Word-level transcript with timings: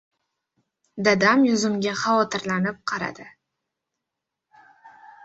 Dadam 1.07 1.43
yuzimga 1.47 1.93
xavotirlanib 2.03 2.79
qaradi. 2.93 3.29